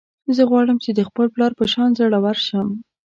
[0.35, 2.67] زه غواړم چې د خپل پلار په شان زړور شم